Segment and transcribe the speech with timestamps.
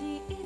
[0.00, 0.37] empty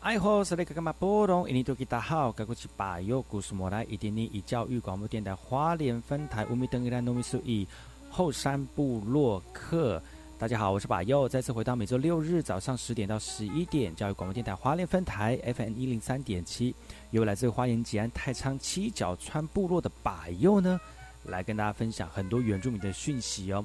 [0.00, 0.92] 爱好是那个干嘛？
[0.92, 7.66] 波动印尼多吉达好，该过去把右故事莫来，一点点以教育广播电台花莲分台乌米登伊兰糯米苏以
[8.08, 10.02] 后山部落客。
[10.38, 16.74] 大家好，我是把右，再次回到每周六日早上十点到十一点，教育广播电台花莲分台 FM 一零三点七，
[17.10, 20.80] 由来自花莲吉安太仓七角川部落的把右呢，
[21.24, 23.64] 来跟大家分享很多原住民的讯息哦。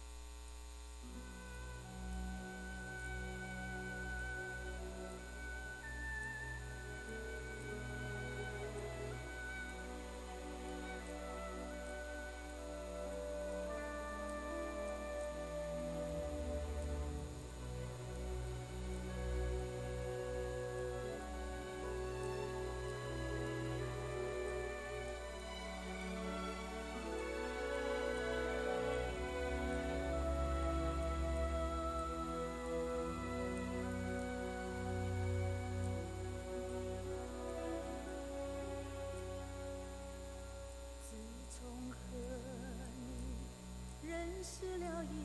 [44.43, 45.15] 失了依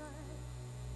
[0.00, 0.04] 赖，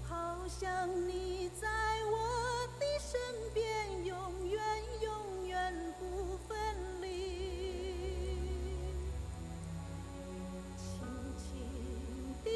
[0.08, 1.68] 好像你在
[2.10, 3.16] 我的身
[3.54, 4.60] 边，永远
[5.02, 6.58] 永远不分
[7.00, 7.06] 离。
[10.76, 10.86] 轻
[11.38, 11.46] 轻
[12.42, 12.46] 的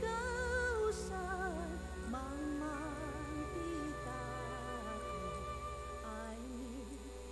[0.00, 0.06] 高
[0.90, 1.16] 山，
[2.10, 2.18] 茫
[2.58, 2.62] 茫
[3.54, 3.56] 的
[4.04, 4.10] 大
[4.82, 4.90] 海，
[6.04, 6.10] 爱
[6.58, 6.60] 你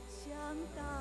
[0.09, 0.31] 像
[0.77, 1.00] 大海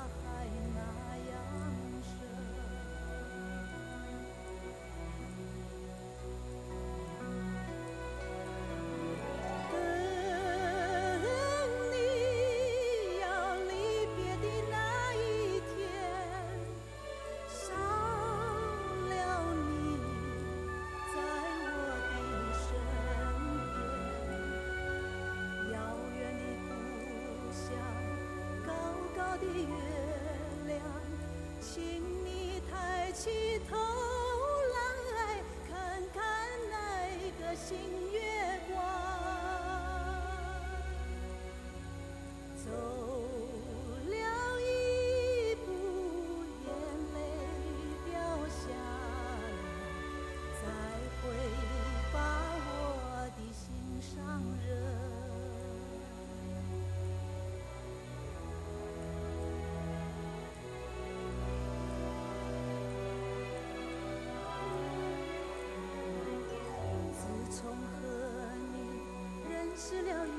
[69.90, 70.30] 失了依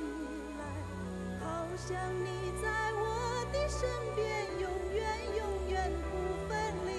[0.57, 0.63] 赖，
[1.45, 1.92] 好像
[2.24, 3.03] 你在我
[3.51, 3.80] 的身
[4.15, 4.63] 边，永
[4.95, 5.03] 远
[5.36, 6.09] 永远不
[6.48, 6.51] 分
[6.88, 6.89] 离。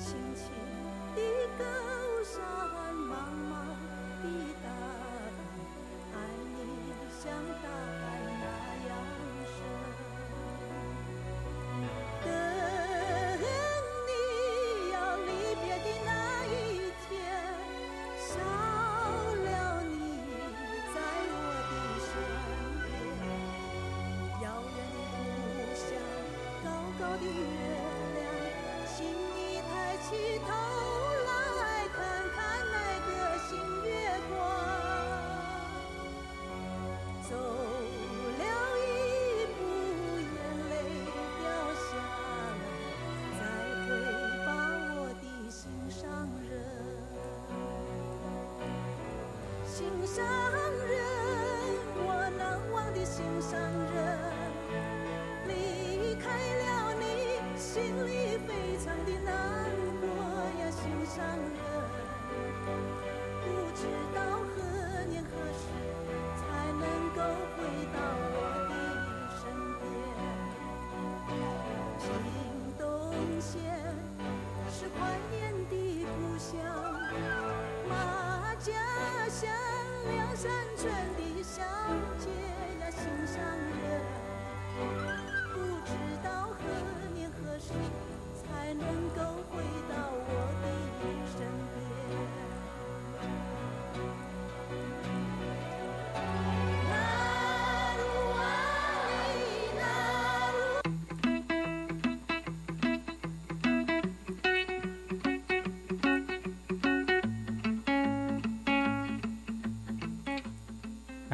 [0.00, 0.50] 轻轻
[1.14, 1.16] 的
[1.56, 1.62] 高
[2.24, 2.42] 山，
[3.06, 3.14] 茫
[3.46, 3.54] 茫
[4.20, 4.26] 的
[4.64, 5.38] 大海，
[6.14, 6.16] 爱
[6.56, 6.58] 你
[7.22, 7.30] 像
[7.62, 7.66] 大
[8.02, 8.07] 海。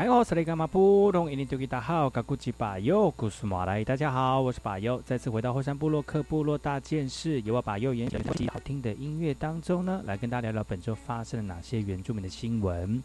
[0.04, 1.32] 哎呦，斯里干嘛不懂？
[1.32, 13.02] 印尼多吉大好，嘎古吉巴尤古苏马来，大家好，我是巴尤，再次回到后山部落克部落大件事，由我巴尤演讲的好听的音乐当中呢，来跟大家聊聊本周发生了哪些原住民的新闻。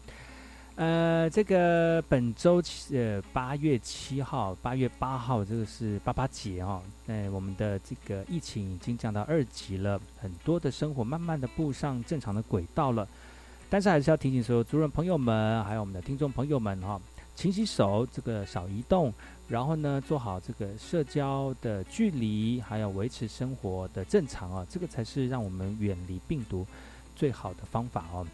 [0.74, 6.82] 呃，这个本周七呃八月七号、八月八号，这个是八八节哈、哦。
[7.06, 13.08] 那我们的这个疫情已经降到二级了，很多的生活慢慢的步上正常的轨道了。
[13.70, 17.00] 但是还是要提醒所有主人朋友们，还有我们的听众朋友们哈、
[17.36, 19.14] 勤洗手，这个少移动，
[19.48, 26.66] 然后呢做好这个社交的距离，还有维持生活的正常啊，这个才是让我们远离病毒
[27.14, 28.26] 最好的方法哦。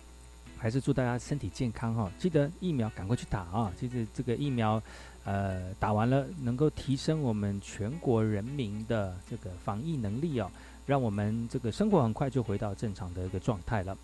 [0.58, 3.70] 还是祝大家身体健康哈、记得疫苗赶快去打啊！
[3.78, 4.82] 其实这个疫苗，
[5.24, 10.50] 呃，打完了能够提升我们全国人民的这个防疫能力哦，
[10.86, 13.94] 让我们这个生活很快就回到正常的一个状态了。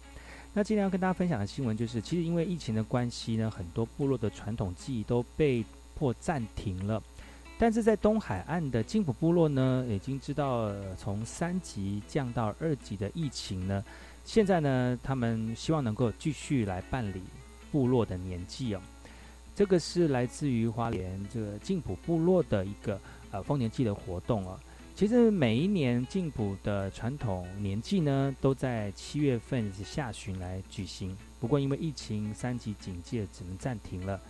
[0.55, 7.03] 那今天要跟大家分享的新闻就是，其实因为疫情的关系呢，很多部落的传统技艺都被迫暂停了。
[7.59, 13.83] 但是在东海岸的金浦部落呢，已经知道、从三级降到二级的疫情呢，
[14.27, 17.23] 现在呢，他们希望能够继续来办理
[17.71, 18.81] 部落的年祭哦。
[19.55, 24.61] 这个是来自于花莲这个金浦部落的一个呃丰年祭的活动哦。
[25.03, 31.17] 其实每一年进补的传统年祭呢，都在七月份下旬来举行。
[31.41, 34.21] 不过因为疫情三级警戒，只能暂停了。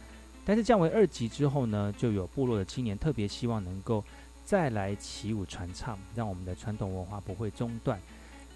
[0.47, 4.03] 但是降为二级之后呢，就有部落的青年特别希望能够
[4.47, 8.01] 再来起舞传唱，让我们的传统文化不会中断。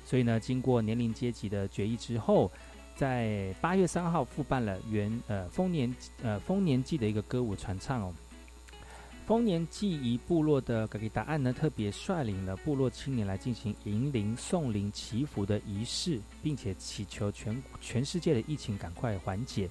[0.06, 2.50] 所以呢，经过年龄阶级的决议之后，
[2.96, 8.14] 在八月三号复办了原呃丰年呃丰年祭的一个歌舞传唱哦。
[9.26, 19.68] 丰年祭仪部落的格里达案呢，特别率领了部落青年来进行迎灵、送灵、祈福的仪式，并且祈求全全世界的疫情赶快缓解。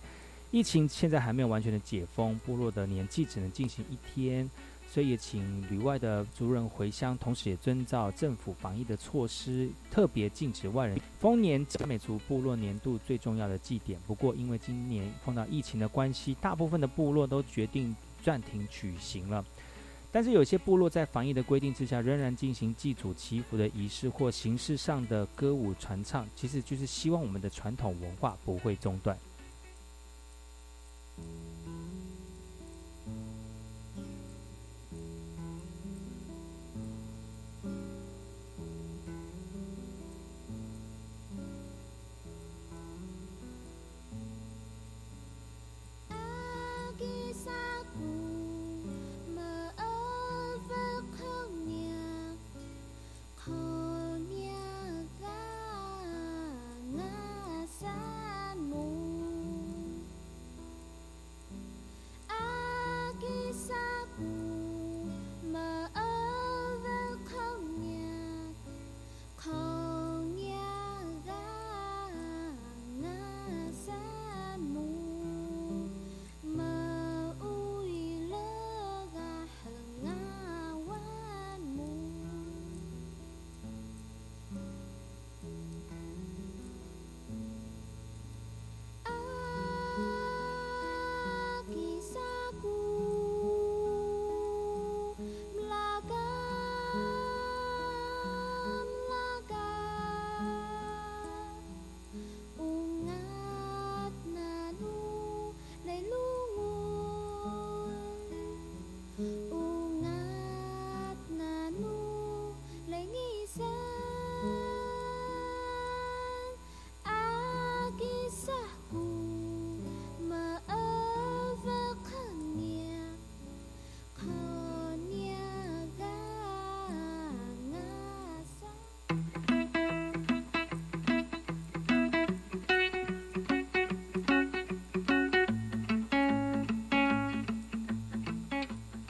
[0.52, 4.50] 疫情现在还没有完全的解封，部落的年祭只能进行一天。
[4.88, 11.00] 所以也请旅外的族人回乡，同时也遵照政府防疫的措施，特别禁止外人。
[11.20, 17.94] 丰年嘉美族部落年度最重要的祭典，不过因为今年碰到疫情的关系，大部分的部落都决定
[18.26, 19.46] 暂停举行了。
[20.12, 29.16] 但是有些部落在防疫的规定之下，仍然进行祭祖祈福的仪式或形式上的歌舞传唱，其实就是希望我们的传统文化不会中断。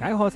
[0.05, 0.29] 大家好，我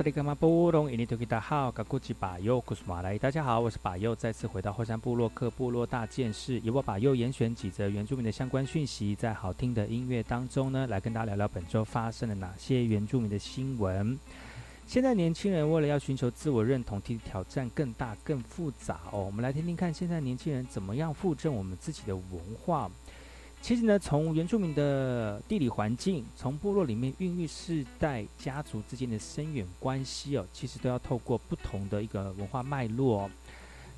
[3.69, 14.17] 是巴佑，再次回到后山部落克部落大件事，由我巴佑严选几则原住民的相关讯息，在好听的音乐当中呢，来跟大家聊聊本周发生了哪些原住民的新闻。
[14.87, 19.23] 现在年轻人为了要寻求自我认同，其实挑战更大、更复杂哦。
[19.23, 22.25] 我们来听听看，现在年轻人怎么样复振我们自己的文
[22.65, 22.89] 化。
[23.61, 33.29] 其实呢，从原住民的地理环境，从部落里面孕育世代家族之间的深远关系哦，其实都要透过不同的一个文化脉络。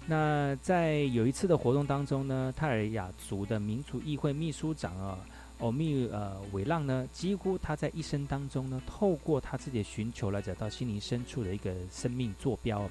[0.07, 5.17] 那在有一次的活动当中呢，泰尔雅族的民族议会秘书长啊，
[5.59, 12.89] 欧密呃韦浪呢，几乎他在一生当中呢，透过他自己的寻求来找到心灵深处的一个生命坐标。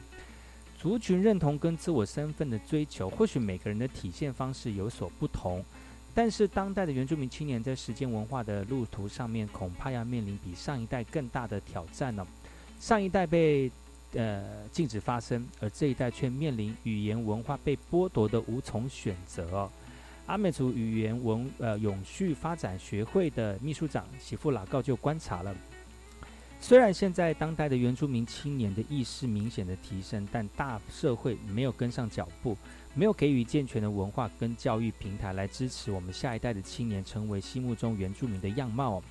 [0.78, 5.62] 族群认同跟自我身份的追求，或许每个人的体现方式有所不同。
[6.12, 12.26] 但是，当代的原住民青年在实践文化的路途上面，恐怕要面临比上一代更大的挑战了。
[12.80, 13.70] 上一代被
[14.14, 19.70] 呃禁止发声，而这一代却面临语言文化被剥夺的无从选择。
[20.26, 25.54] 阿美族语言文呃永续发展学会的秘书长喜富老告就观察了，
[26.60, 32.56] 虽然现在当代的原住民青年的意识明显的提升，但大社会没有跟上脚步。
[32.94, 39.02] 没有给予健全的文化跟教育平台来支持我们下一代的青年成为心目中原住民的样貌，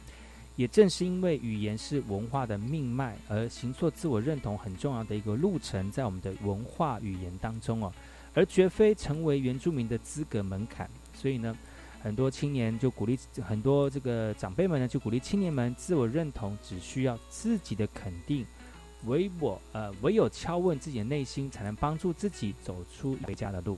[0.57, 7.91] 也正是因为语言是文化的命脉，而行做自我认同很重要的一个路程，在我们的文化语言当中哦，
[8.33, 10.89] 而绝非成为原住民的资格门槛。
[11.13, 11.55] 所以呢，
[12.03, 18.45] 很多青年就鼓励很多这个长辈们呢，就鼓励青年们自我认同只需要自己的肯定。
[19.05, 23.77] 唯我呃，唯有敲问自己的内心，才能帮助自己走出回家的路。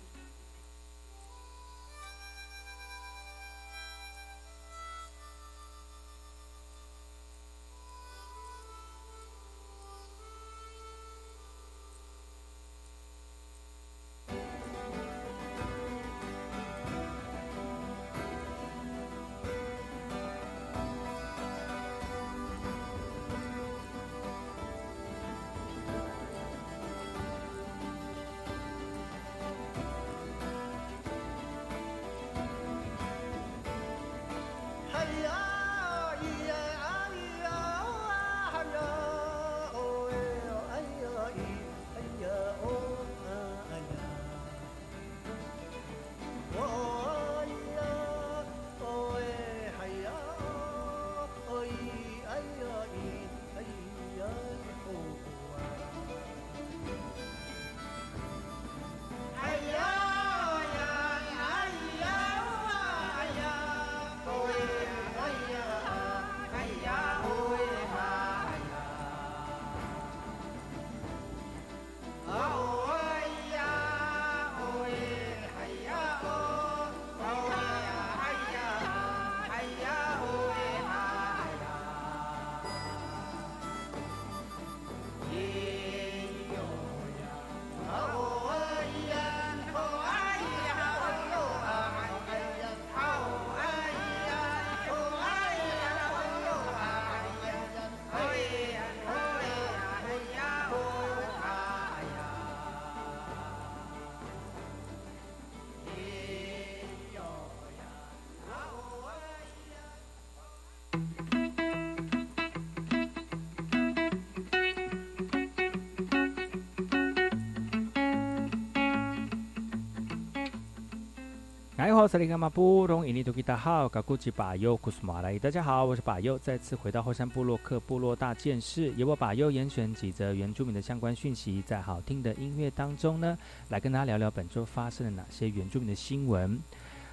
[122.02, 133.38] 好，萨利格马布隆伊尼图吉达好，嘎古吉巴尤库斯马来，大家好，我是巴尤，再次回到后山部落克部落大件事，由我巴尤严选几则原住民的相关讯息，在好听的音乐当中呢，
[133.70, 136.60] 来跟大家聊聊本周发生了哪些原住民的新闻。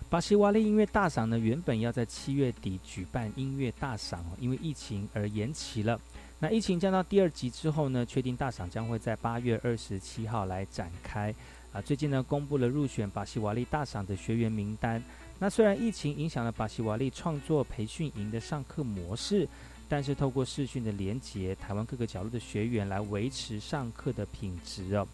[0.08, 6.00] 巴西瓦利音乐大赏呢，原本要在七月底举办音乐大赏，因为疫情而延期了。
[6.38, 11.34] 那疫情降到第二级之后呢，确定大赏将会在八月二十七号来展开。
[11.72, 15.02] 啊，最近呢，公布了入选巴西瓦利大赏的学员名单。
[15.38, 19.46] 那虽然疫情影响了巴西瓦利创作培训营的上课模式，
[19.86, 25.06] 但是透过视讯的连结，台湾各个角落的学员来维持上课的品质哦。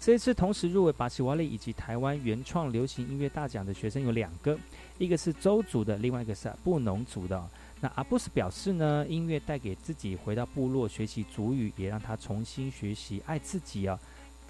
[0.00, 4.58] 这一次同时入围巴西瓦利以及台湾原创流行音乐大奖的学生有两个，
[4.98, 7.48] 一个是周族的，另外一个是布农族的。
[7.80, 13.98] 那阿布斯表示呢，音乐带给自己回到部落学习族语，也让他重新学习爱自己啊。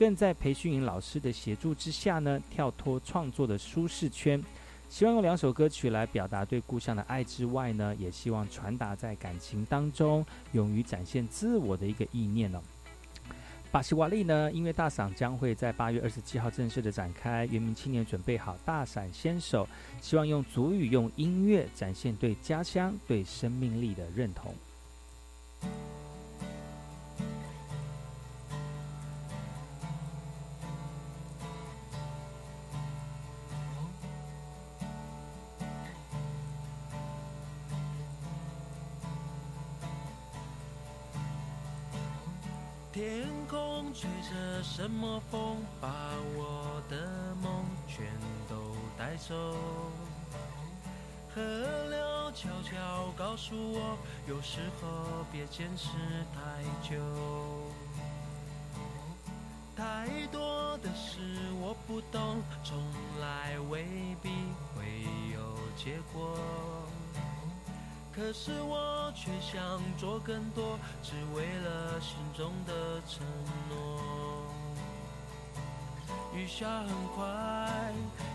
[0.01, 4.43] 更在培训营老师的协助之下呢，跳脱创作的舒适圈，
[4.89, 12.63] 希望用两首歌曲来表达对故乡的爱之外呢，也希望传达在感情当中勇于展现自我的一个意念哦。
[13.71, 19.69] 巴西瓦利呢，音乐大赏将会在八月二十七号正式的展开，原民青年准备好大伞先手，
[20.01, 24.55] 希望用足语用音乐展现对家乡、对生命力的认同。
[53.31, 55.87] 告诉我，有时候别坚持
[56.35, 56.99] 太久。
[59.77, 61.21] 太多的事
[61.61, 62.77] 我不懂，从
[63.21, 63.85] 来未
[64.21, 64.31] 必
[64.75, 64.83] 会
[65.33, 66.37] 有结果。
[68.13, 73.25] 可是我却想做更多，只为了心中的承
[73.69, 74.01] 诺。
[76.35, 77.93] 雨下很快，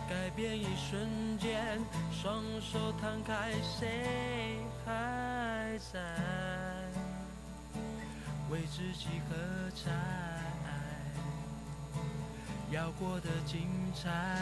[0.09, 1.81] 改变一瞬间，
[2.13, 5.99] 双手摊开，谁还在
[8.51, 9.35] 为自己喝
[9.71, 9.91] 彩？
[12.71, 14.41] 要过得精彩。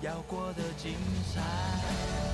[0.00, 0.94] 要过得精
[1.34, 2.29] 彩。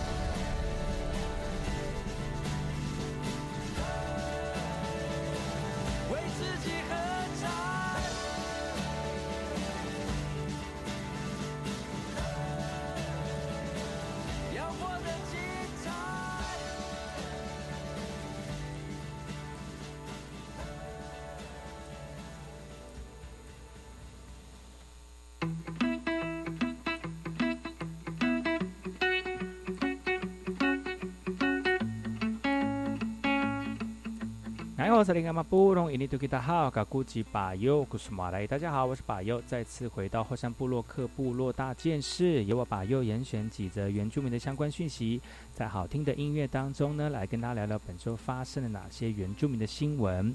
[34.96, 45.20] 哎，我是林干嘛布隆伊尼图吉达好，嘎古吉巴尤古苏马来，大家好，我是巴尤，再次回到后山部落克部落大件事，由我巴尤严选几则原住民的相关讯息，
[45.52, 50.34] 在好听的音乐当中呢，来跟大家聊聊本周发生了哪些原住民的新闻。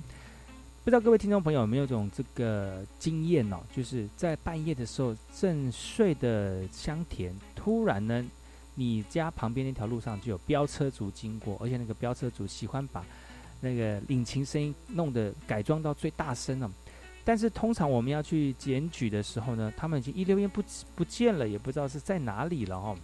[0.83, 3.57] 不知道各位听众朋友有没有这种这个经验哦？
[3.75, 8.23] 就是在半夜的时候正睡得香甜，突然呢，
[8.75, 13.03] 你家旁边那条路上就有飙车族经过，而且那个飙车族喜欢把
[13.61, 16.69] 那个引擎声音弄得改装到最大声了。
[17.23, 20.61] 但是通常我们要去检举的时候呢，他们已经一溜烟不
[20.95, 22.97] 不见了，也不知道是在哪里了哦。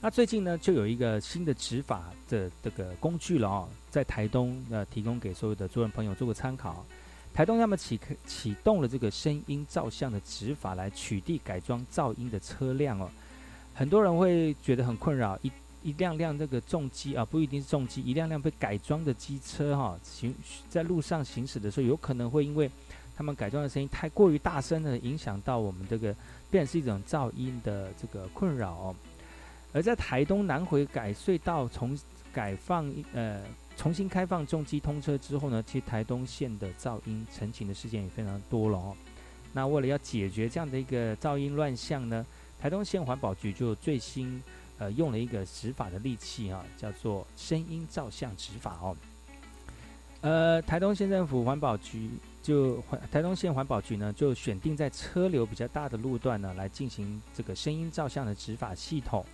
[0.00, 6.86] 那最近呢，就有一个新的执法的这个工具了哦，在台东呃提供给所有的主人朋友做个参考。
[7.34, 13.10] 台东他们启启动了这个声音照相的执法，来取缔改装噪音的车辆哦。
[13.74, 15.50] 很多人会觉得很困扰，一
[15.82, 20.34] 一辆辆这个重机啊，不一定是重机，一辆辆被改装的机车哈，行
[20.68, 22.70] 在路上行驶的时候，有可能会因为
[23.16, 26.14] 他们改装的声音太过于大声了，影响到我们这个，
[26.50, 28.94] 变成是一种噪音的这个困扰。
[29.72, 31.98] 而在台东南回改隧道重
[32.32, 33.42] 改放呃
[33.76, 38.96] 重新开放重机通车之后呢，其实台东县的噪音澄清的事件也非常多了哦。
[39.52, 42.24] 那为了要解决这样的一个噪音乱象呢，
[42.58, 44.42] 台东县环保局就最新
[44.78, 48.96] 呃用了一个执法的利器啊，叫做声音照相执法哦。
[50.22, 52.10] 呃，台东县政府环保局。
[52.42, 59.26] 就台东县环保局呢，就选定在车流比较大的路段呢，来进行这个声音照相的执法系统，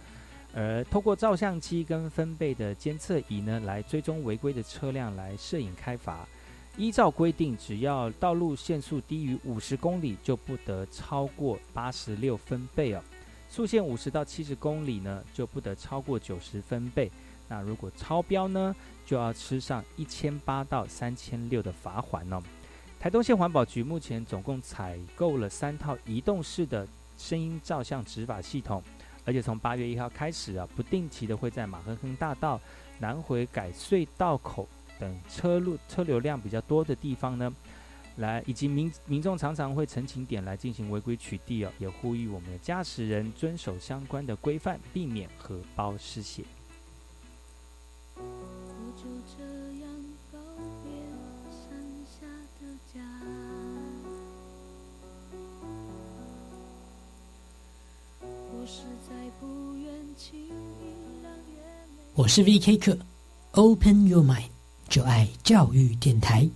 [0.54, 6.26] 而透过照相机跟分贝的监测仪呢，来追踪违规的车辆来摄影开罚。
[6.78, 13.02] 依照规定，只要道路限速低于五十公里，就不得超过八十六分贝哦。
[13.52, 17.12] 速限五十到七十公里呢，就不得超过九十分贝。
[17.46, 22.42] 那如果超标呢，就要吃上一千八到三千六的罚款哦。
[22.98, 26.88] 台东县环保局目前总共采购了三套移动式的
[27.18, 28.82] 声音照相执法系统，
[29.26, 32.58] 而且从八月一号开始啊，不定期的会在马亨亨大道、
[33.00, 34.66] 南回改隧道口
[34.98, 37.54] 等车路车流量比较多的地方呢，
[38.16, 46.44] 来以及民民众常常会陈情点来进行违规取缔哦，也呼吁我们的驾驶人遵守相关的规范，避免荷包失血。
[62.14, 62.76] 我是 V.K.
[62.76, 62.96] 课
[63.52, 64.50] ，Open Your Mind，
[64.88, 66.48] 就爱教育电台。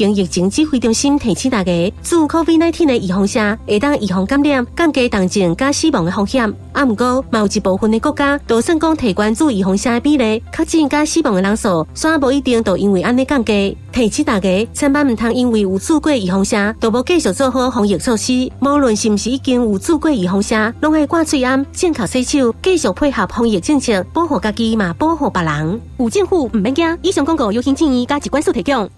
[0.00, 6.50] 行疫情指挥中心提醒大家，自 COVID-19 的预防下，会当预防感染、降低重症加死亡的风险。
[6.72, 13.76] 啊，不过，某一部分的国家，都算讲提关注预防下比例，确诊加死亡的人数，虽然无一定都因为安尼降低。
[13.92, 18.50] 提醒大家，千万唔通因为有做过预防下，都无继续做好防疫措施。
[18.60, 25.78] 无论是不是已经有做过预防下，拢爱挂嘴安、正确洗手，继续配合防疫政策，保护家己嘛，保护别人。
[25.98, 28.88] 有政府唔免惊，以上广告由行建议加一关数提供。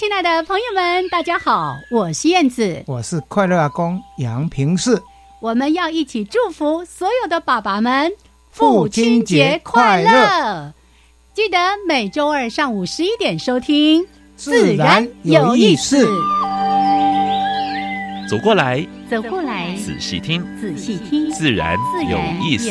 [0.00, 4.98] 亲爱的朋友们，大家好，我是燕子，我是快乐阿公杨平世，
[5.42, 8.10] 我们要一起祝福所有的爸爸们
[8.48, 10.72] 父亲节快乐！
[11.34, 14.02] 记得每周二上午十一点收听，
[14.36, 16.06] 自然有意思。
[18.26, 21.76] 走过来，走过来，仔细听，仔细听，自然
[22.08, 22.70] 有意思。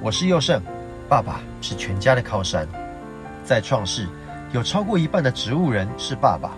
[0.00, 0.62] 我是佑胜，
[1.08, 2.68] 爸爸是全家的靠山。
[3.42, 4.06] 在创世，
[4.52, 6.52] 有超过一半的植物人是爸爸。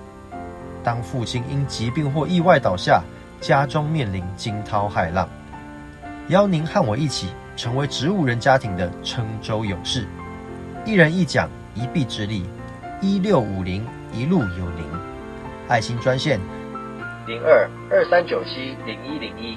[0.85, 3.03] 当父亲因疾病或意外倒下，
[3.41, 5.27] 家中面临惊涛骇浪。
[6.29, 10.07] 邀您和我一起成为植物人家庭的郴州勇士，
[10.85, 12.45] 一人一奖，一臂之力，
[13.01, 14.85] 一六五零一路有您。
[15.67, 16.39] 爱心专线
[17.27, 19.57] 零二二三九七零一零一。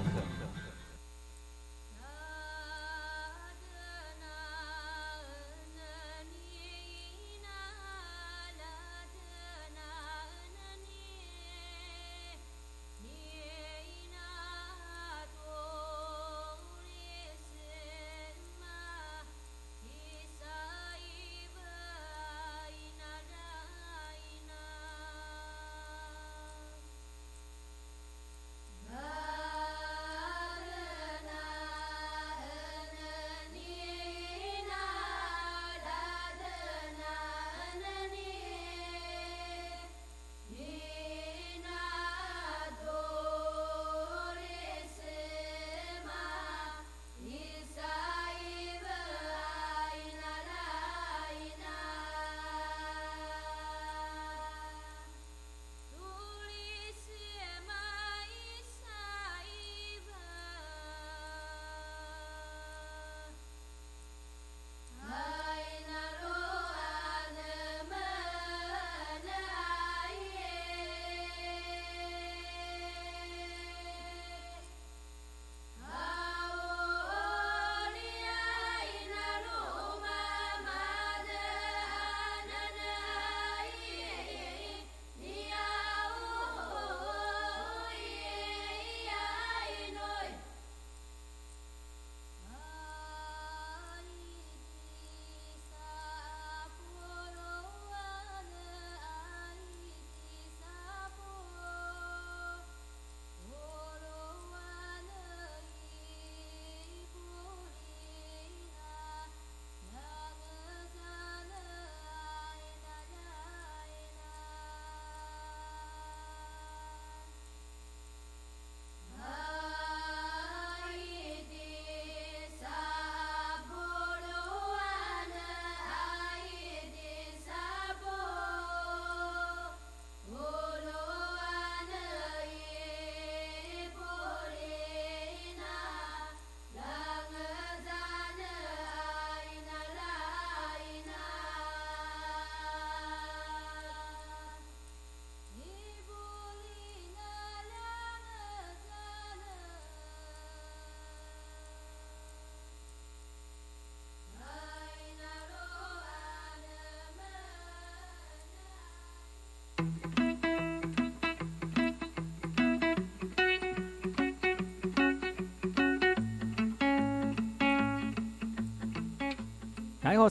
[170.11, 170.25] 大家好，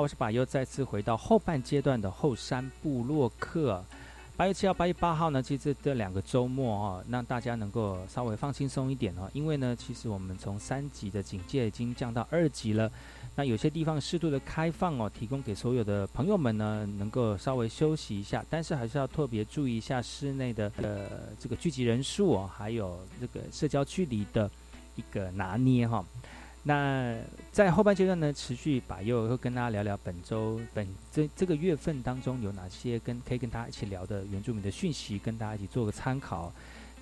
[0.00, 3.84] 我是巴优，再次回到后半阶段的后山部落客。
[4.36, 12.88] 八月七号、八月八号呢，其实这两个周末哦，让大家能够稍微放轻松一点哦，因为呢，其实我们从三级的警戒已经降到二级了。
[13.34, 21.08] 那有些地方适度的开放哦，提供给所有的朋友们呢，能够稍微休息一下，但是还是要特别注意一下室内的呃
[21.40, 24.48] 这个聚集人数哦，还有这个社交距离的。
[25.00, 26.04] 一个拿捏哈，
[26.62, 27.16] 那
[27.50, 36.52] 在后半阶段呢，持续把又会跟大家聊聊本周本这这个月份当中有哪些跟可以跟大家一起聊的原住民的讯息，跟大家一起做个参考，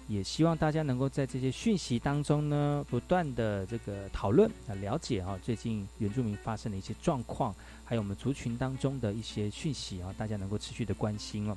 [0.06, 7.52] 也希望大家能够在这些讯息当中呢，不断的这个讨论啊，了解啊，最近原住民发生的一些状况，
[7.84, 11.56] 还有我们族群当中的一些讯息啊，大家能够持续的关心哦。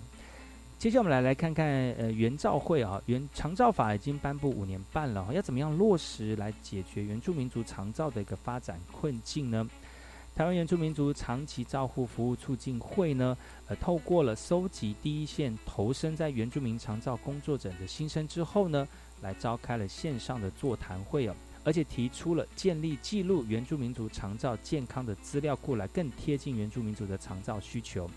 [0.81, 9.69] 接下来我们来来看看，呃，原照会啊，原长照法已经颁布五年半了，要怎么样落实来解决原住民族长照的一个发展困境呢？
[10.33, 18.87] 台湾原住民族长期照护服务促进会呢，呃，透过了收集第一线投身在原住民长照工作者的心声之后呢，
[19.21, 28.09] 来召开了线上的座谈会哦，而且提出了建立记录原住民族长照健康的资料库，来更贴近原住民族的长照需求。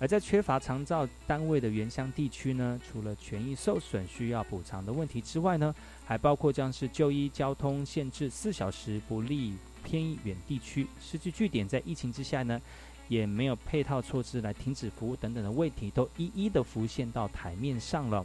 [0.00, 5.74] 而在缺乏长照单位的原乡地区呢，除了权益受损需要补偿的问题之外呢，
[6.06, 12.60] 还包括将是就医、交通限制四小时不利偏远地区，失去据点在疫情之下呢，
[13.08, 18.24] 也没有配套措施来停止服务等等的问题，都一一的浮现到台面上了。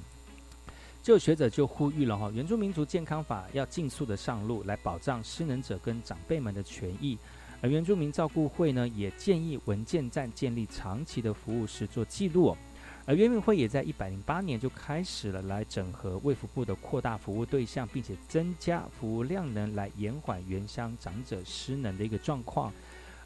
[1.02, 7.18] 就有学者就呼吁了哈，原住民族健康法要尽速的上路，来保障失能者跟长辈们的权益。
[7.64, 12.58] 而原住民照顾会呢，也建议文件站建立长期的服务时做记录。
[13.06, 22.74] 而原民会也在一百零八年就开始了来整合卫福部的扩大服务对象，并且增加服务量能，来延缓原乡长者失能的一个状况，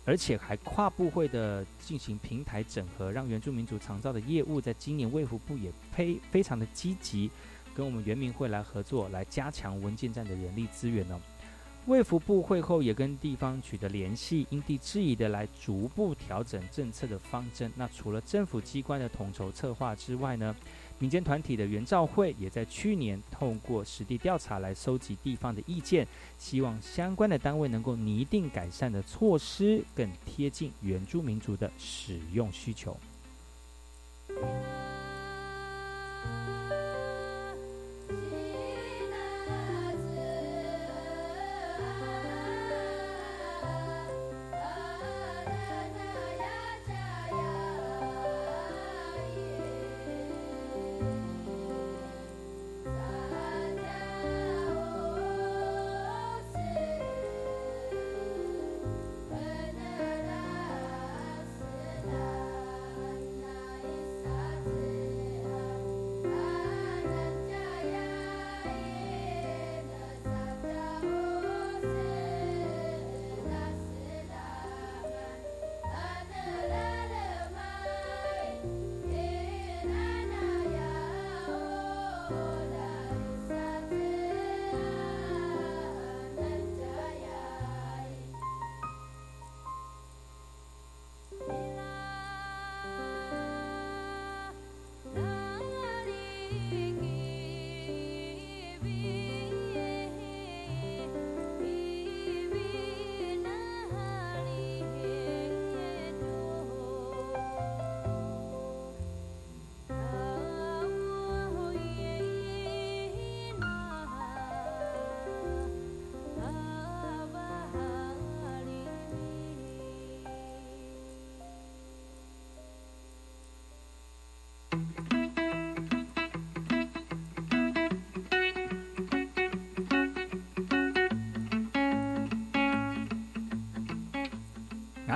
[0.05, 7.31] 而且还跨部会的进行平台整合，让原住民族长照的业务在今年卫福部也非非常的积极，
[7.73, 11.19] 跟我们原民会来合作，来加强文件站的人力资源呢。
[11.87, 17.71] 卫福部会后也跟地方取得联系，因地制宜的来逐步调整政策的方针。
[17.77, 20.53] 那除了政府机关的统筹策划之外呢，
[20.99, 26.05] 民间团体的原照会也在去年透过实地调查来收集地方的意见，
[26.37, 32.97] 希望相关的单位能够拟定改善的措施，更贴近原住民族的使用需求。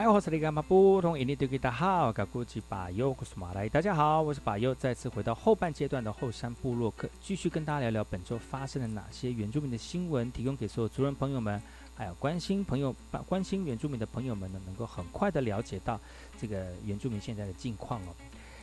[0.01, 11.61] 哎，我是那个马布通印尼对给大家好，噶古吉巴尤古苏马来，大家好，我是巴尤，再次回到后半阶段的后山部落客，继续跟大家聊聊本周发生了哪些原住民的新闻，提供给所有族人朋友们，
[11.95, 12.95] 还有关心朋友、
[13.27, 15.99] 关心原住民的朋友们呢，能够很快的了解到
[16.35, 18.15] 这个原住民现在的近况哦。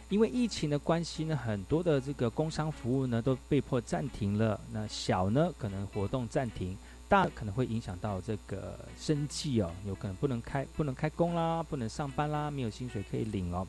[0.08, 6.76] 因为疫情的关系呢，很多的这个工商服务呢都被迫暂停了，那小呢可能活动暂停。
[7.08, 13.66] 大可能会影响到这个生计哦，有可能不能开不能开工啦，不能上班啦，没有薪水可以领哦。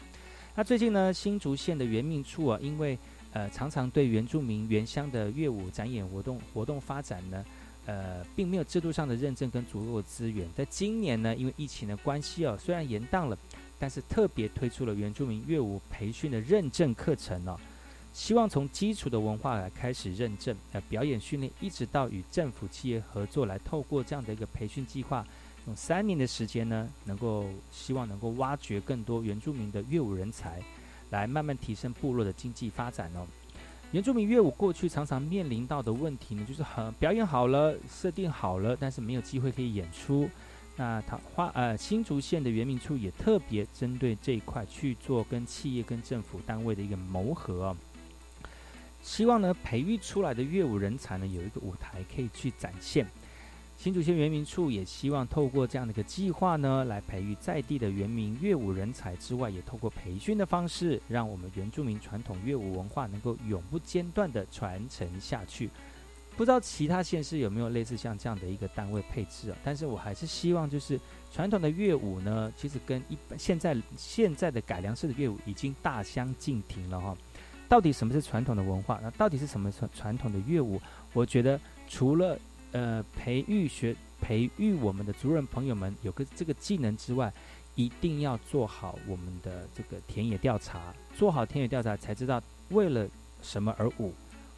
[0.56, 2.98] 那最近呢，新竹县的原民处啊，因为
[3.32, 7.46] 呃常常对原住民原乡的乐舞展演活动活动发展呢，
[7.86, 10.46] 呃并没有制度上的认证跟足够的资源。
[10.58, 13.38] 在今年呢，因为疫情的关系哦，虽然延宕了，
[13.80, 17.58] 但是特别推出了原住民乐舞培训的认证课程哦。
[18.20, 25.26] 希望从基础的文化来开始认证，呃，表演训练，一直到与政府企业合作，来透过这样的一个培训计划，
[25.66, 30.62] 用三年的时间呢，能够希望能够挖掘更多原住民的乐舞人才，
[31.12, 33.26] 来慢慢提升部落的经济发展哦。
[33.94, 40.30] 原住民乐舞过去常常面临到的问题呢，就是很表演好了，设定好了，但是没有机会可以演出。
[40.76, 47.78] 那桃花呃新竹县的原民处也特别针对这一块去做跟企业跟政府单位的一个谋合哦。
[49.02, 53.08] 希望呢，培育出来的乐舞人才呢，有一个舞台可以去展现。
[53.78, 65.70] 新竹县原民处也希望透过这样的一个计划呢，来培育在地的原民乐舞人才之外，也透过培训的方式，让我们原住民传统乐舞文化能够永不间断的传承下去。
[66.36, 69.58] 不知道其他县市有没有类似像这样的一个单位配置啊？
[69.64, 71.00] 但是我还是希望，就是
[71.32, 77.18] 传统的乐舞呢，其实跟一般现在现在的改良式的乐舞已经大相径庭了哈。
[77.70, 79.00] 到底什么是传统的文化？
[79.02, 80.82] 那到底是什么传传统的乐舞？
[81.14, 81.58] 我觉得
[81.88, 82.38] 除了
[82.72, 87.32] 呃培育学培育我们的族人朋友们有个这个技能之外，
[87.76, 93.08] 一定要做好我们的这个田野调查，做好田野调查才知道为了
[93.44, 94.12] 什么而舞，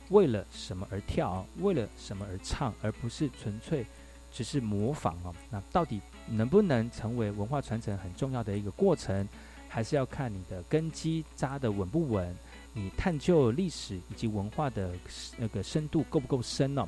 [0.10, 3.86] 为了什么而跳，为了什么而唱，而不是纯粹
[4.32, 5.36] 只是模仿哦。
[5.50, 9.28] 那到底能不能成为文化传承很重要的一个过程？
[9.74, 12.36] 还是要看你的根基扎得稳不稳。
[12.74, 14.92] 你探究历史以及文化的
[15.38, 16.88] 那个深度够不够深呢？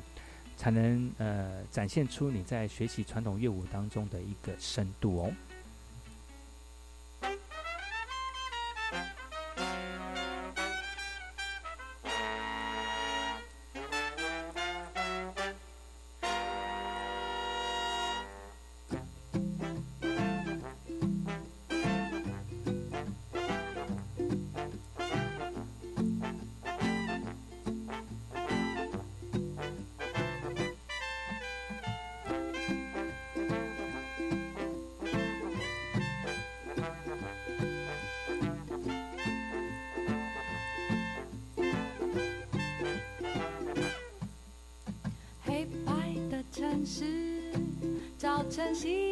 [0.56, 5.32] 才能呃展现出你在学习传统乐舞当中的一个深度哦。
[48.54, 49.03] 山西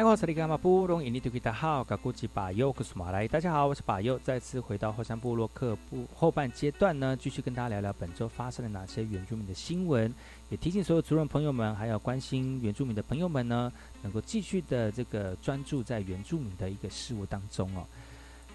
[0.00, 10.10] 来，我是里干嘛布隆印尼土的好，噶古吉巴尤克苏马来，大家好，我是巴尤，再次回到后山部落客部后半阶段呢，继续跟大家聊聊本周发生了哪些原住民的新闻，
[10.48, 13.70] 也提醒所有族人朋友们，还有关心原住民的朋友们呢，
[14.00, 17.84] 能够继续的这个专注在原住民的一个事物当中哦。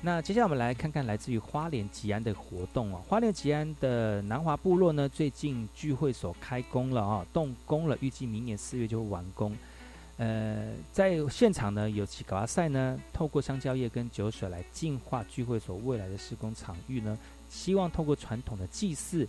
[0.01, 2.99] 那接下来我们来看看来自于花莲吉安的活动哦。
[3.07, 9.55] 花莲吉安的南华部落呢，最近聚会所开工了啊、动工了，预计明年四月就会完工。
[10.17, 17.17] 呃，在现场呢，有起搞赛呢，透过香蕉叶跟酒水来净化聚会所未来的施工场域呢，
[17.49, 19.27] 希望透过传统的祭祀，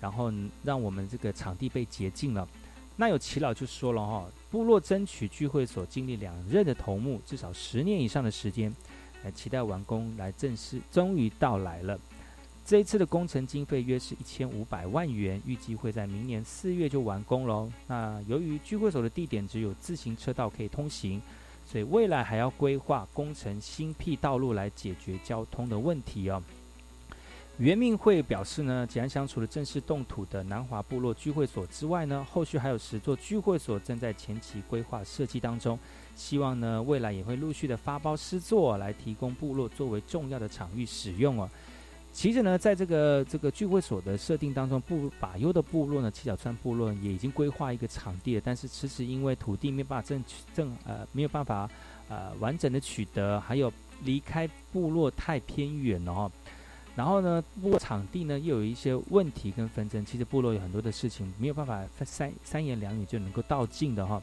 [0.00, 0.32] 然后
[0.64, 2.48] 让我们这个场地被洁净了。
[2.96, 8.74] 那有耆老就说了哈、部落争取聚会所经历两任的头目，至少十年以上的时间，
[9.22, 11.98] 来期待完工来正式终于到来了。
[12.64, 17.70] 这一次的工程经费约是一千五百万元，预计会在明年四月就完工喽。
[17.86, 21.20] 那由于聚会所的地点只有自行车道可以通行，
[21.66, 26.42] 所以未来还要规划工程新辟道路来解决交通的问题哦。
[27.58, 35.78] 原命会表示呢，吉安乡除了正式动土的南华部落聚会所之外呢，后续还有十座聚会所正在前期规划设计当中，
[36.16, 41.48] 希望呢未来也会陆续的发包施作来提供部落作为重要的场域使用哦。
[42.14, 51.68] 其实呢，在这个这个聚会所的设定当中，部把优的部落呢，七角川部落也已经规划一个场地了，但是迟迟因为土地没办法正正呃没有办法
[52.08, 53.70] 呃完整的取得，还有
[54.04, 56.30] 离开部落太偏远了哦。
[56.94, 64.22] 然后呢，部落场地呢又有一些问题跟纷争，其实部落有很多的事情没有办法三三言两语就能够道尽的哈、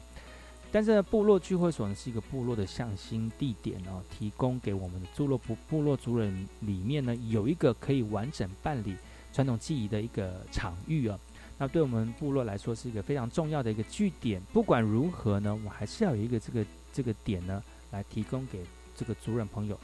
[0.72, 8.96] 但是呢部落聚会所呢是一个部落的向心地点哦，提供给我们的部落部部落族人里面呢有一个可以完整办理
[9.34, 11.18] 传统记忆的一个场域啊。
[11.58, 14.40] 那对我们部落来说是一个非常重要的一个据点。
[14.52, 18.60] 不管如何呢，我还是要有一个这个这个点呢来提供给
[18.96, 19.78] 这个族人朋友。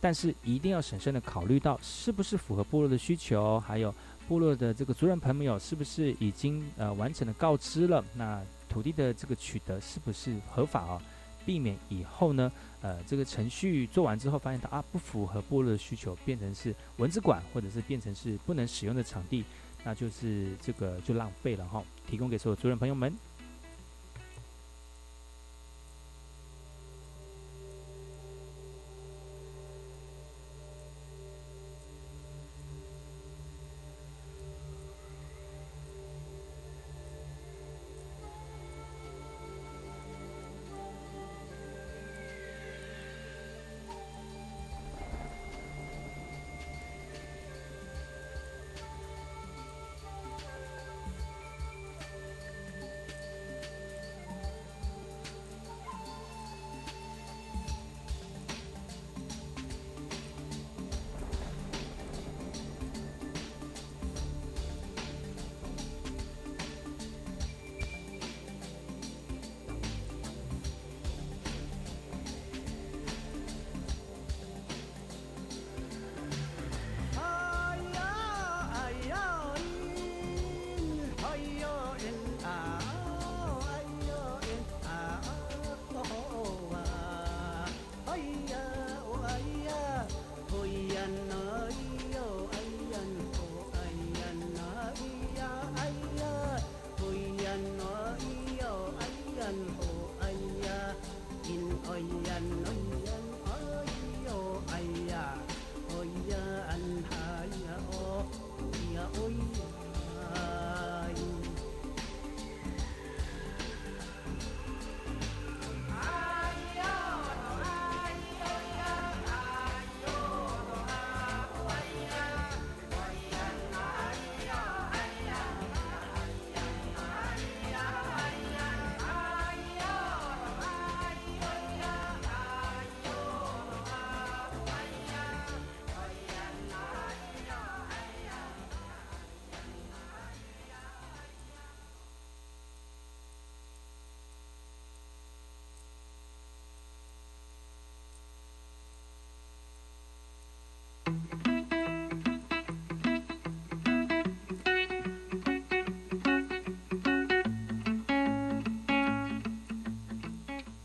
[0.00, 3.94] 但是一定要审慎的考虑到是不是符合部落的需求，还有
[4.26, 8.40] 部落的这个族人朋友是不是已经呃完整的告知了，那
[8.70, 11.02] 土地的这个取得是不是合法啊？
[11.44, 12.52] 避免以后呢，
[12.82, 19.44] 呃，这个程序做完之后发现到啊不符合部落的需求，变成是文字馆或者是变成是不能使用的场地，
[19.82, 21.82] 那就是这个就浪费了哈。
[22.06, 23.12] 提供给所有族人朋友们。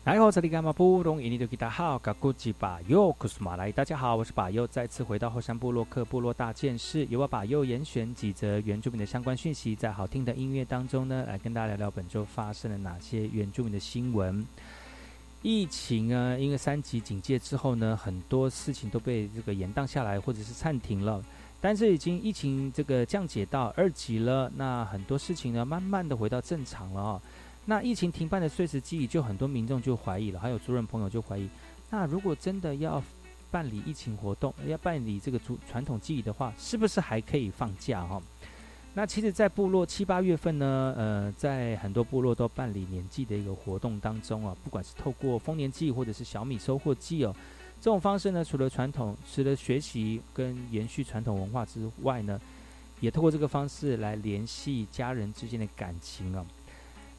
[0.06, 1.20] 来好，这里干嘛不懂？
[1.20, 14.46] 印尼的吉他好，嘎古吉巴尤库斯马来，大家好，我是巴尤，再次回到后山部落克部落大件事，由我巴尤严选几则原住民的相关讯息，在好听的音乐当中呢，来跟大家聊聊本周发生了哪些原住民的新闻。
[15.42, 21.20] 疫情啊，因为三级警戒之后呢，很多事情都被这个延宕下来，或者是暂停了。
[21.60, 27.22] 但是已经疫情这个降解到二级了，那很多事情呢，慢慢的回到正常了哦。
[27.68, 31.48] 那疫情停办的碎石记忆，就很多民众就怀疑了，还有族人朋友就怀疑，
[31.90, 33.02] 那如果真的要
[33.50, 38.22] 办理疫情活动，要办理这个族传统记忆的话，是不是还可以放假哈？
[38.94, 47.34] 那其实，在部落七八月份呢，呃，在很多部落都办理年祭的一个活动当中啊，不管是透过丰年祭或者是小米收获祭哦，
[47.80, 52.40] 这种方式呢，除了传统，除了学习跟延续传统文化之外呢，
[53.00, 56.46] 也透过这个方式来联系家人之间的感情啊。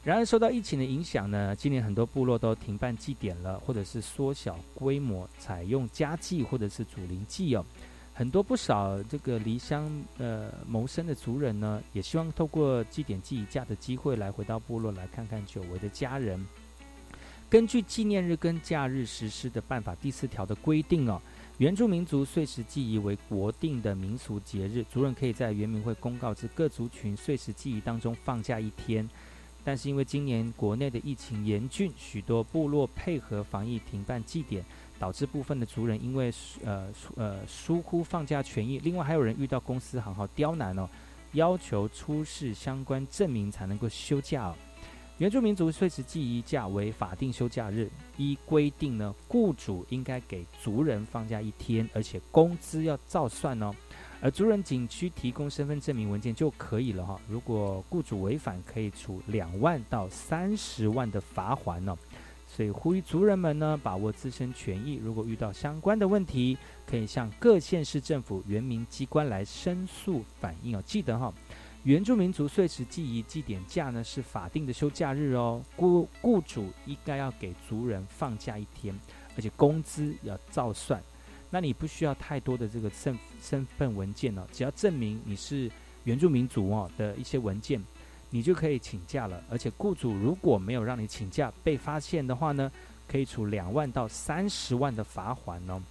[0.07, 7.65] 然而，受到疫情的影响呢，今年很多部落都停办祭典了，或者是缩小规模，采用家祭或者是祖灵祭哦。
[8.13, 16.41] 很多不少这个离乡呃谋生的族人呢，也希望透过祭典祭假的机会来回到部落来看看久违的家人。
[17.49, 21.21] 根据纪念日跟假日实施的办法第四条的规定哦，
[21.57, 29.05] 原住民族岁时祭仪为国定的民俗节日，族人可以在原民会公告至各族群岁时祭仪当中放假一天。
[29.67, 34.63] 但是因为今年国内的疫情严峻，许多部落配合防疫停办祭典，
[34.97, 36.31] 导致部分的族人因为
[36.63, 36.87] 呃
[37.17, 38.79] 呃疏忽放假权益。
[38.79, 40.87] 另外还有人遇到公司行号刁难哦，
[41.33, 44.55] 要求出示相关证明才能够休假哦。
[45.17, 53.75] 原住民族岁时祭仪假为法定休假日，依规定呢，雇主应该给族人放假一天，而且工资要照算哦。
[54.19, 57.19] 而族人景区提供身份证明文件就可以了哈。
[57.29, 61.95] 如果雇主违反，可以处两万到三十万的罚款呢。
[62.49, 64.95] 所以呼吁族人们呢，把握自身权益。
[64.95, 66.57] 如果遇到相关的问题，
[66.89, 70.81] 可以向各县市政府原民机关来申诉反映哦。
[70.83, 71.31] 记得哈，
[71.83, 75.61] 原住民族岁时祭仪祭典假呢是法定的休假日哦。
[75.75, 78.97] 雇雇主应该要给族人放假一天，
[79.35, 80.99] 而且工资要照算。
[81.49, 85.71] 那你不需要太多的这个身身份文件了，只要证明你是
[86.03, 87.81] 原住民族哦的一些文件，
[88.29, 89.41] 你就可以请假了。
[89.49, 92.71] 而且雇主如果没有让你请假，被发现的话呢，
[93.07, 95.81] 可以处两万到三十万的罚款哦。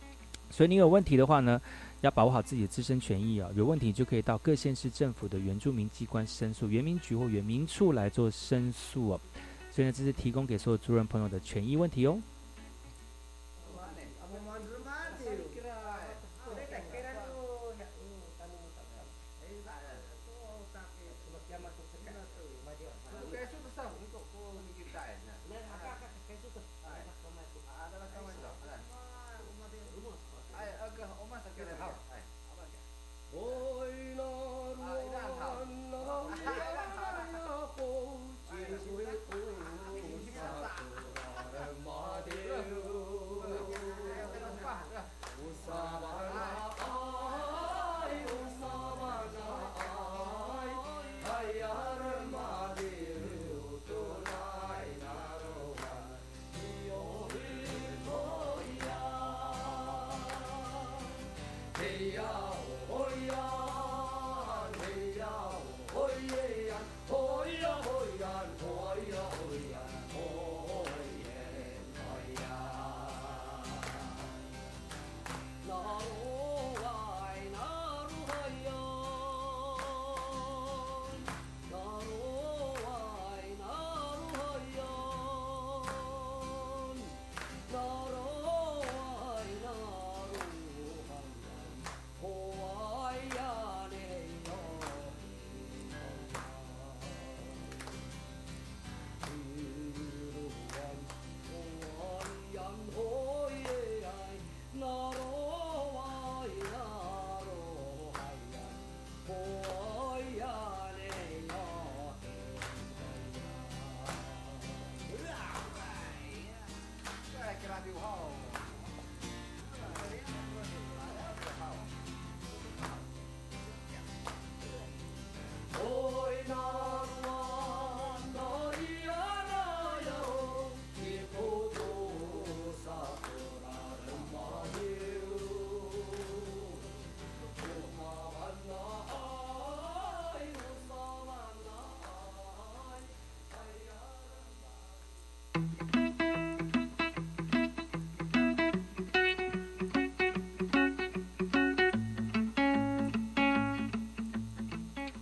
[0.51, 1.61] 所以你有问题的话呢，
[2.03, 3.51] 要保护好自己的自身权益啊。
[3.55, 9.21] 有问题就可以到各县市政府的原住民机关申诉，原民局或原民处来做申诉哦。
[9.71, 12.19] 所以呢，这是提供给所有族人朋友的权益问题哦。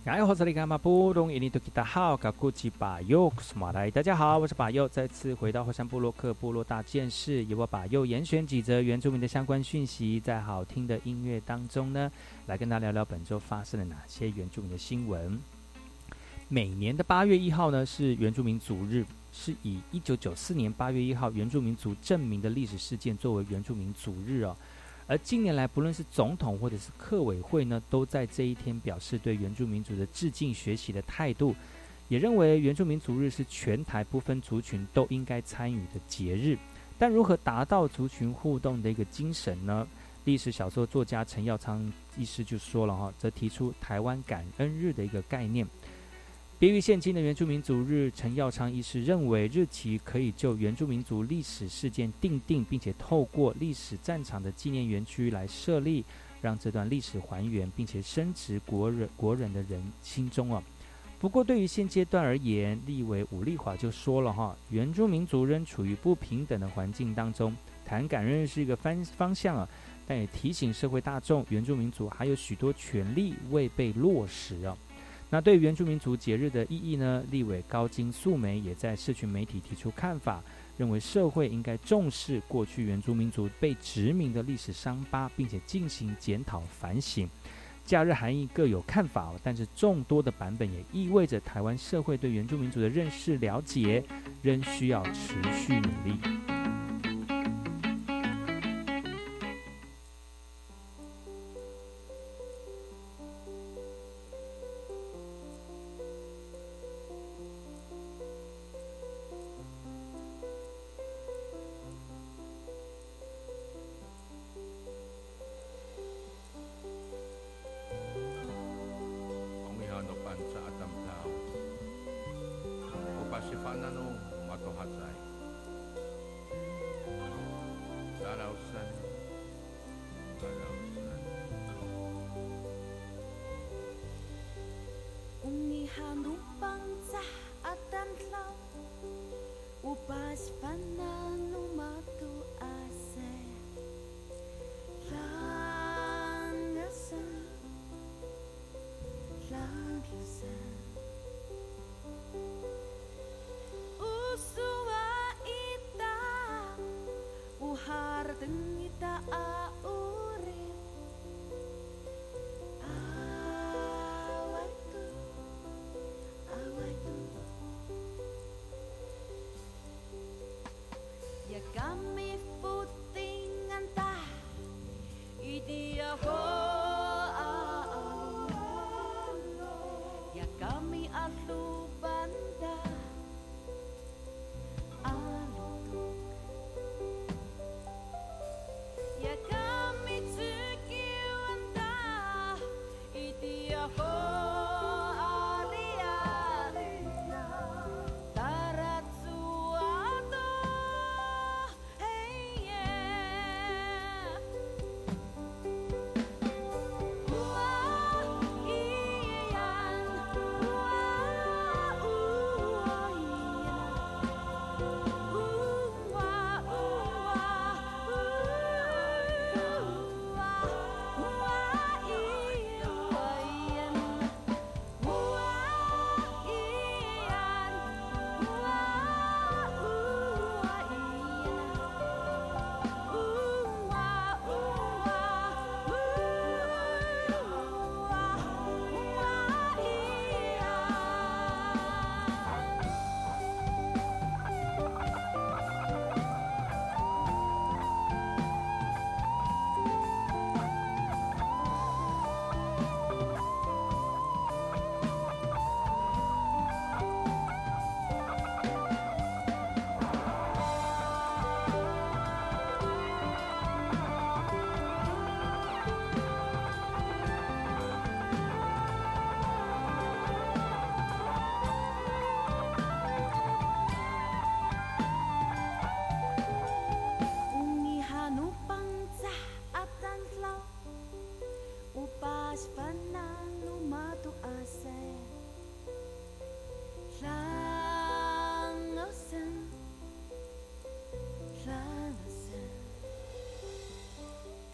[0.05, 1.33] 哎，我是你干嘛不懂？
[1.33, 12.11] 印尼多吉达好，噶古吉巴佑斯马来，大家好，我是巴佑，再次回到火山部落克部落大件事，由我巴佑严选几则原住民的相关讯息，在好听的音乐当中呢，
[12.45, 15.39] 来跟大家聊聊本周发生了哪些原住民的新闻。
[16.49, 19.03] 每年的八月一号呢，是原住民族日，
[19.33, 24.55] 是以一九九四年八月一号原住民族证明的历史事件作为原住民族日哦。
[25.07, 31.55] 而近年来，不论是总统或者是客委会呢，都在这一天表示对原住民族的致敬、学习的态度，
[32.07, 36.57] 也认为原住民族日是全台不分族群都应该参与的节日。
[36.97, 39.87] 但如何达到族群互动的一个精神呢？
[40.23, 45.67] 历史小说作家陈耀昌医师就说了哈，则提出台湾感恩日的一个概念。
[46.57, 56.05] 别于现今的原住民族日，陈耀昌医师认为，日期可以就原住民族历史事件定定，并且透过历史战场的纪念园区来设立，
[56.41, 60.63] 让这段历史还原，并且深植国人国人的人心中啊。
[61.19, 67.53] 不过，对于现阶段而言，立委武立华就说了哈，原住民族仍处于不平等的环境当中，
[67.83, 69.67] 谈感恩是一个方方向啊，
[70.07, 74.77] 但也提醒社会大众，原住民族还有许多权利未被落实啊。
[75.29, 77.23] 那对原住民族节日的意义呢？
[77.31, 80.41] 立委高金素梅也在社群媒体提出看法，
[80.77, 87.27] 认为社会应该重视过去原住民族被殖民的历史伤疤，并且进行检讨反省。
[87.83, 94.03] 假日含义各有看法，但是众多的版本也意味着台湾社会对原住民族的认识了解
[94.41, 96.54] 仍需要持续努力。